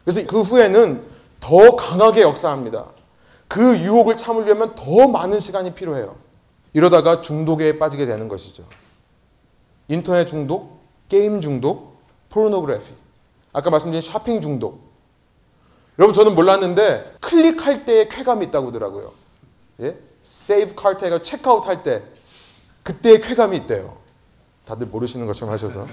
[0.05, 1.05] 그래서 그 후에는
[1.41, 2.87] 더 강하게 역사합니다.
[3.49, 6.17] 그 유혹을 참으려면 더 많은 시간이 필요해요.
[6.73, 8.65] 이러다가 중독에 빠지게 되는 것이죠.
[9.89, 12.95] 인터넷 중독, 게임 중독, 포르노그래피.
[13.53, 14.90] 아까 말씀드린 쇼핑 중독.
[16.01, 19.13] 여러분 저는 몰랐는데 클릭할 때의 쾌감이 있다고 하더라고요.
[19.83, 19.99] 예?
[20.23, 22.03] 세이브 카트 해가 체크아웃 할 때
[22.83, 23.99] 그때의 쾌감이 있대요.
[24.65, 25.87] 다들 모르시는 것처럼 하셔서.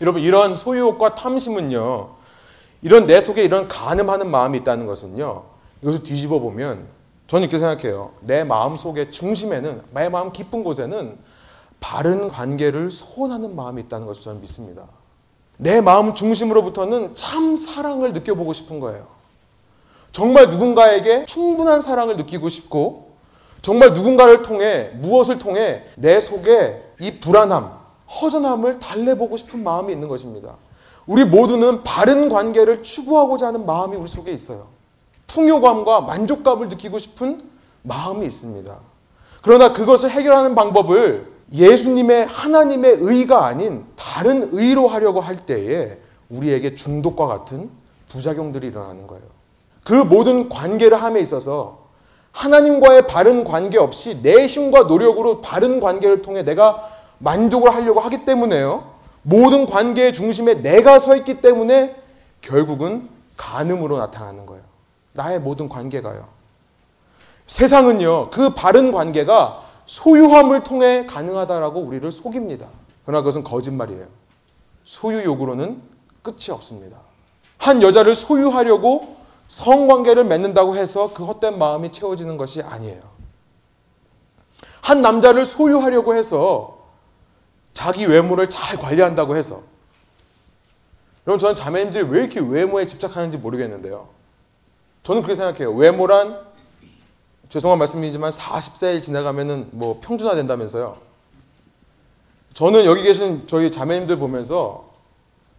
[0.00, 2.16] 여러분 이런 소유욕과 탐심은요.
[2.82, 5.44] 이런 내 속에 이런 간음하는 마음이 있다는 것은요.
[5.80, 6.88] 이것을 뒤집어 보면
[7.28, 8.10] 저는 이렇게 생각해요.
[8.22, 11.16] 내 마음 속의 중심에는 내 마음 깊은 곳에는
[11.78, 14.88] 바른 관계를 소원하는 마음이 있다는 것을 저는 믿습니다.
[15.56, 19.06] 내 마음 중심으로부터는 참 사랑을 느껴보고 싶은 거예요.
[20.12, 23.12] 정말 누군가에게 충분한 사랑을 느끼고 싶고
[23.62, 27.72] 정말 누군가를 통해 무엇을 통해 내 속에 이 불안함,
[28.20, 30.56] 허전함을 달래보고 싶은 마음이 있는 것입니다.
[31.06, 34.68] 우리 모두는 바른 관계를 추구하고자 하는 마음이 우리 속에 있어요.
[35.26, 37.40] 풍요감과 만족감을 느끼고 싶은
[37.82, 38.78] 마음이 있습니다.
[39.42, 47.26] 그러나 그것을 해결하는 방법을 예수님의 하나님의 의가 아닌 다른 의로 하려고 할 때에 우리에게 중독과
[47.26, 47.70] 같은
[48.08, 49.24] 부작용들이 일어나는 거예요.
[49.84, 51.84] 그 모든 관계를 함에 있어서
[52.32, 58.92] 하나님과의 바른 관계 없이 내 힘과 노력으로 바른 관계를 통해 내가 만족을 하려고 하기 때문에요.
[59.22, 61.94] 모든 관계의 중심에 내가 서 있기 때문에
[62.42, 64.62] 결국은 간음으로 나타나는 거예요.
[65.12, 66.26] 나의 모든 관계가요.
[67.46, 72.68] 세상은요, 그 바른 관계가 소유함을 통해 가능하다라고 우리를 속입니다.
[73.04, 74.06] 그러나 그것은 거짓말이에요.
[74.84, 75.82] 소유 욕으로는
[76.22, 76.98] 끝이 없습니다.
[77.58, 79.16] 한 여자를 소유하려고
[79.48, 83.02] 성관계를 맺는다고 해서 그 헛된 마음이 채워지는 것이 아니에요.
[84.80, 86.78] 한 남자를 소유하려고 해서
[87.72, 89.62] 자기 외모를 잘 관리한다고 해서
[91.26, 94.08] 여러분 저는 자매님들이 왜 이렇게 외모에 집착하는지 모르겠는데요.
[95.02, 95.72] 저는 그렇게 생각해요.
[95.72, 96.38] 외모란
[97.54, 100.96] 죄송한 말씀이지만 40세 지나가면은 뭐 평준화 된다면서요.
[102.52, 104.90] 저는 여기 계신 저희 자매님들 보면서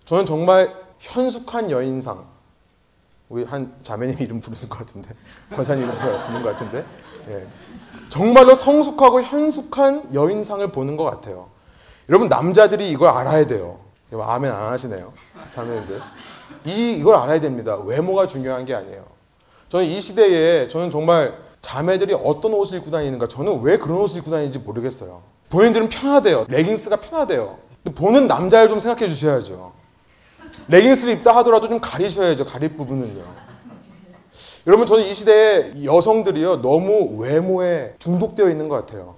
[0.04, 2.26] 저는 정말 현숙한 여인상
[3.30, 5.10] 우리 한 자매님 이름 부르는 것 같은데
[5.56, 6.84] 권사님 이름 부르는 것 같은데
[7.30, 7.48] 예.
[8.10, 11.50] 정말로 성숙하고 현숙한 여인상을 보는 것 같아요.
[12.10, 13.80] 여러분 남자들이 이걸 알아야 돼요.
[14.12, 15.12] 아멘 안 하시네요,
[15.52, 16.02] 자매님들.
[16.66, 17.78] 이 이걸 알아야 됩니다.
[17.78, 19.06] 외모가 중요한 게 아니에요.
[19.70, 24.30] 저는 이 시대에 저는 정말 자매들이 어떤 옷을 입고 다니는가 저는 왜 그런 옷을 입고
[24.30, 25.24] 다니는지 모르겠어요.
[25.50, 26.46] 본인들은 편하대요.
[26.48, 27.58] 레깅스가 편하대요.
[27.96, 29.74] 보는 남자를 좀 생각해 주셔야죠.
[30.68, 32.46] 레깅스를 입다 하더라도 좀 가리셔야죠.
[32.46, 33.24] 가릴 부분은요.
[34.68, 39.16] 여러분 저는 이 시대에 여성들이요 너무 외모에 중독되어 있는 것 같아요.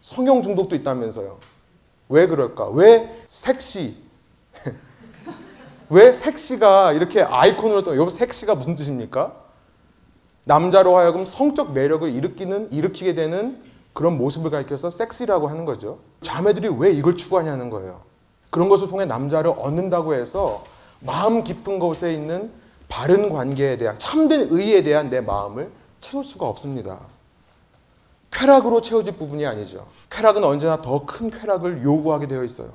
[0.00, 1.38] 성형 중독도 있다면서요.
[2.08, 2.70] 왜 그럴까?
[2.70, 3.96] 왜 섹시?
[5.90, 7.90] 왜 섹시가 이렇게 아이콘으로 떠?
[7.92, 9.41] 여러분 섹시가 무슨 뜻입니까?
[10.44, 13.56] 남자로 하여금 성적 매력을 일으키는 일으키게 되는
[13.92, 15.98] 그런 모습을 가리켜서 섹시라고 하는 거죠.
[16.22, 18.00] 자매들이 왜 이걸 추구하냐는 거예요.
[18.50, 20.64] 그런 것을 통해 남자를 얻는다고 해서
[21.00, 22.50] 마음 깊은 곳에 있는
[22.88, 26.98] 바른 관계에 대한 참된 의에 대한 내 마음을 채울 수가 없습니다.
[28.30, 29.86] 쾌락으로 채워질 부분이 아니죠.
[30.10, 32.68] 쾌락은 언제나 더 큰 쾌락을 요구하게 되어 있어요.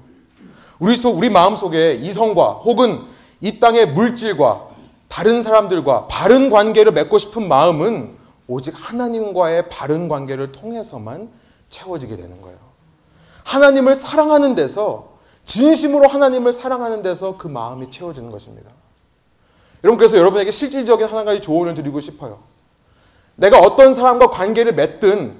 [0.79, 3.01] 우리 속 우리 마음 속에 이성과 혹은
[3.41, 4.66] 이 땅의 물질과
[5.07, 8.15] 다른 사람들과 바른 관계를 맺고 싶은 마음은
[8.47, 11.29] 오직 하나님과의 바른 관계를 통해서만
[11.69, 12.57] 채워지게 되는 거예요.
[13.43, 18.69] 하나님을 사랑하는 데서 진심으로 하나님을 사랑하는 데서 그 마음이 채워지는 것입니다.
[19.83, 22.39] 여러분 그래서 여러분에게 실질적인 한 가지 조언을 드리고 싶어요.
[23.35, 25.37] 내가 어떤 사람과 관계를 맺든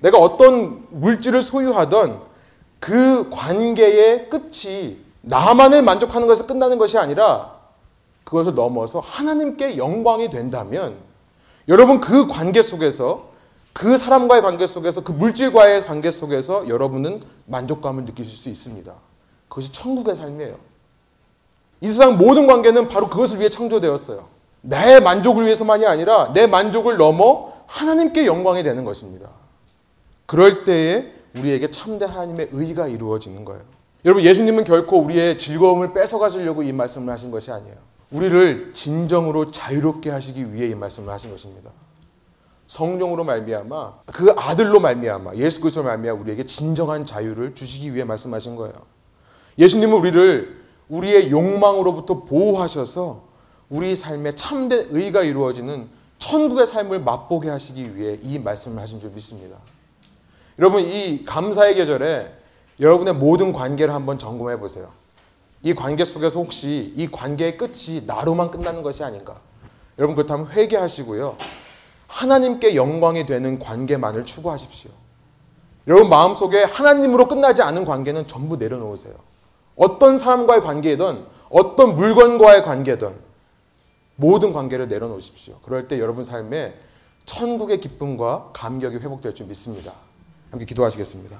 [0.00, 2.22] 내가 어떤 물질을 소유하던
[2.80, 7.59] 그 관계의 끝이 나만을 만족하는 것에서 끝나는 것이 아니라
[8.30, 10.94] 그것을 넘어서 하나님께 영광이 된다면
[11.66, 13.30] 여러분 그 관계 속에서
[13.72, 18.94] 그 사람과의 관계 속에서 그 물질과의 관계 속에서 여러분은 만족감을 느끼실 수 있습니다.
[19.48, 20.56] 그것이 천국의 삶이에요.
[21.80, 24.28] 이 세상 모든 관계는 바로 그것을 위해 창조되었어요.
[24.60, 29.28] 내 만족을 위해서만이 아니라 내 만족을 넘어 하나님께 영광이 되는 것입니다.
[30.26, 33.62] 그럴 때에 우리에게 참된 하나님의 의가 이루어지는 거예요.
[34.04, 37.90] 여러분 예수님은 결코 우리의 즐거움을 뺏어가시려고 이 말씀을 하신 것이 아니에요.
[38.10, 41.70] 우리를 진정으로 자유롭게 하시기 위해 이 말씀을 하신 것입니다.
[42.66, 48.74] 성령으로 말미암아 그 아들로 말미암아 예수 그리스도로 말미암아 우리에게 진정한 자유를 주시기 위해 말씀하신 거예요.
[49.58, 53.28] 예수님은 우리를 우리의 욕망으로부터 보호하셔서
[53.68, 55.88] 우리 삶에 참된 의가 이루어지는
[56.18, 59.56] 천국의 삶을 맛보게 하시기 위해 이 말씀을 하신 줄 믿습니다.
[60.58, 62.32] 여러분 이 감사의 계절에
[62.78, 64.92] 여러분의 모든 관계를 한번 점검해 보세요.
[65.62, 69.40] 이 관계 속에서 혹시 이 관계의 끝이 나로만 끝나는 것이 아닌가?
[69.98, 71.36] 여러분 그렇다면 회개하시고요.
[72.06, 74.90] 하나님께 영광이 되는 관계만을 추구하십시오.
[75.86, 79.14] 여러분 마음속에 하나님으로 끝나지 않은 관계는 전부 내려놓으세요.
[79.76, 83.14] 어떤 사람과의 관계든 어떤 물건과의 관계든
[84.16, 85.58] 모든 관계를 내려놓으십시오.
[85.62, 86.74] 그럴 때 여러분 삶에
[87.24, 89.92] 천국의 기쁨과 감격이 회복될 줄 믿습니다.
[90.50, 91.38] 함께 기도하시겠습니다.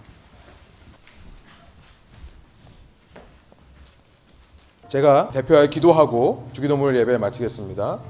[4.90, 8.00] 제가 대표하여 기도하고 주기도문 예배를 마치겠습니다.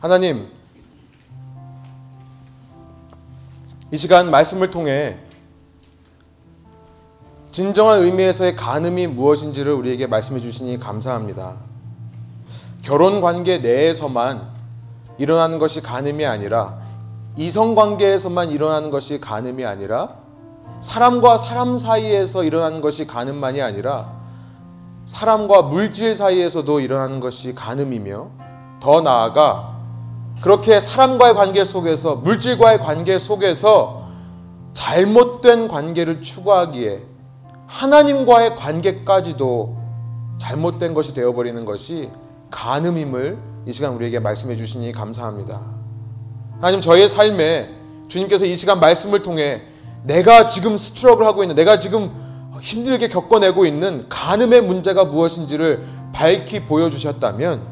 [0.00, 0.48] 하나님,
[3.90, 5.16] 이 시간 말씀을 통해
[7.50, 11.54] 진정한 의미에서의 간음이 무엇인지를 우리에게 말씀해 주시니 감사합니다.
[12.82, 14.46] 결혼 관계 내에서만
[15.16, 16.78] 일어나는 것이 간음이 아니라
[17.34, 20.16] 이성 관계에서만 일어나는 것이 간음이 아니라
[20.82, 24.17] 사람과 사람 사이에서 일어나는 것이 간음만이 아니라
[25.08, 28.28] 사람과 물질 사이에서도 일어나는 것이 간음이며
[28.78, 29.78] 더 나아가
[30.42, 34.06] 그렇게 사람과의 관계 속에서 물질과의 관계 속에서
[34.74, 37.04] 잘못된 관계를 추구하기에
[37.66, 39.78] 하나님과의 관계까지도
[40.36, 42.10] 잘못된 것이 되어버리는 것이
[42.50, 45.58] 간음임을 이 시간 우리에게 말씀해 주시니 감사합니다.
[46.56, 47.70] 하나님 저의 삶에
[48.08, 49.62] 주님께서 이 시간 말씀을 통해
[50.02, 52.27] 내가 지금 스트럭을 하고 있는 내가 지금
[52.60, 57.62] 힘들게 겪어내고 있는 간음의 문제가 무엇인지를 밝히 보여주셨다면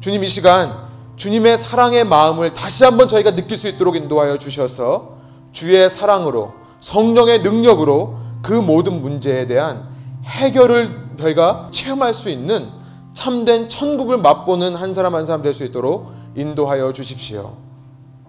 [0.00, 5.16] 주님 이 시간 주님의 사랑의 마음을 다시 한번 저희가 느낄 수 있도록 인도하여 주셔서
[5.52, 9.88] 주의 사랑으로 성령의 능력으로 그 모든 문제에 대한
[10.24, 12.68] 해결을 저희가 체험할 수 있는
[13.14, 17.54] 참된 천국을 맛보는 한 사람 한 사람 될 수 있도록 인도하여 주십시오.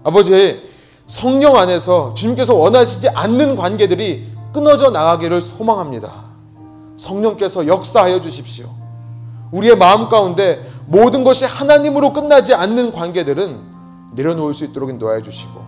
[0.03, 0.61] 아버지
[1.07, 6.11] 성령 안에서 주님께서 원하시지 않는 관계들이 끊어져 나가기를 소망합니다.
[6.97, 8.69] 성령께서 역사하여 주십시오.
[9.51, 13.61] 우리의 마음 가운데 모든 것이 하나님으로 끝나지 않는 관계들은
[14.13, 15.63] 내려놓을 수 있도록 인도하여 주시고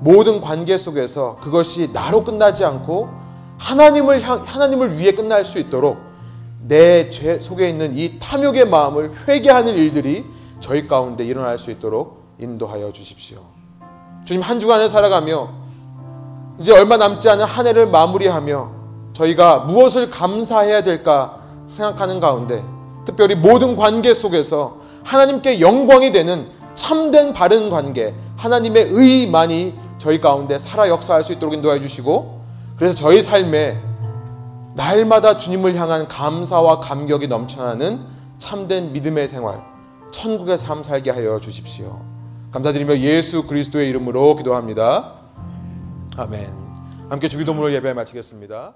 [0.00, 3.08] 모든 관계 속에서 그것이 나로 끝나지 않고
[3.58, 5.98] 하나님을 향 하나님을 위해 끝날 수 있도록
[6.68, 10.24] 내 죄 속에 있는 이 탐욕의 마음을 회개하는 일들이
[10.60, 13.38] 저희 가운데 일어날 수 있도록 인도하여 주십시오.
[14.24, 15.48] 주님 한 주간을 살아가며
[16.60, 18.70] 이제 얼마 남지 않은 한 해를 마무리하며
[19.12, 22.64] 저희가 무엇을 감사해야 될까 생각하는 가운데
[23.04, 30.88] 특별히 모든 관계 속에서 하나님께 영광이 되는 참된 바른 관계 하나님의 의만이 저희 가운데 살아
[30.88, 32.40] 역사할 수 있도록 인도해 주시고
[32.76, 33.80] 그래서 저희 삶에
[34.74, 38.00] 날마다 주님을 향한 감사와 감격이 넘쳐나는
[38.38, 39.60] 참된 믿음의 생활
[40.12, 42.00] 천국의 삶 살게 하여 주십시오.
[42.52, 45.14] 감사드리며 예수 그리스도의 이름으로 기도합니다.
[46.18, 46.52] 아멘.
[47.10, 48.74] 함께 주기도문을 예배 마치겠습니다.